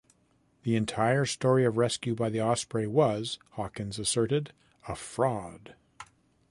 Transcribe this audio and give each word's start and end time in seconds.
The 0.63 0.75
entire 0.75 1.25
story 1.25 1.63
of 1.63 1.77
rescue 1.77 2.15
by 2.15 2.31
the 2.31 2.41
"Osprey" 2.41 2.87
was, 2.87 3.37
Hawkins 3.51 3.99
asserted, 3.99 4.51
a 4.87 4.95
fraud. 4.95 5.75